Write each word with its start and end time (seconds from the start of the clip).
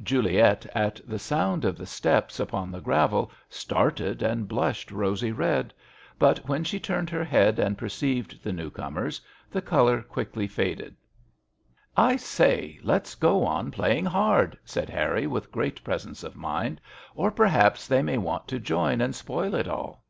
Juliet 0.00 0.64
at 0.76 1.00
sound 1.20 1.64
of 1.64 1.76
the 1.76 1.86
steps 1.86 2.38
upon 2.38 2.70
the 2.70 2.78
gravel 2.80 3.32
started 3.50 4.22
and 4.22 4.46
blushed 4.46 4.92
rosy 4.92 5.32
red; 5.32 5.74
but 6.20 6.38
when 6.48 6.62
she 6.62 6.78
turned 6.78 7.10
her 7.10 7.24
head 7.24 7.58
and 7.58 7.76
perceived 7.76 8.44
the 8.44 8.52
new 8.52 8.70
comers, 8.70 9.20
the 9.50 9.60
colour 9.60 10.00
quickly 10.00 10.46
faded." 10.46 10.94
I 11.96 12.14
say, 12.14 12.78
let's 12.84 13.16
go 13.16 13.44
on 13.44 13.72
playing 13.72 14.04
hard," 14.04 14.56
said 14.64 14.88
Harry, 14.88 15.26
with 15.26 15.50
great 15.50 15.82
pre 15.82 15.98
sence 15.98 16.22
of 16.22 16.36
mind," 16.36 16.80
or 17.16 17.32
perhaps 17.32 17.88
they 17.88 18.02
may 18.02 18.18
want 18.18 18.46
to 18.46 18.60
join 18.60 19.00
and 19.00 19.12
spoil 19.16 19.52
it 19.56 19.66
all." 19.66 20.04